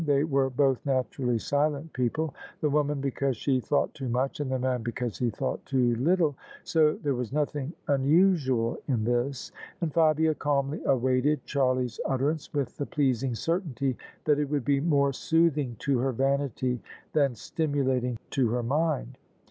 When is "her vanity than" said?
15.99-17.35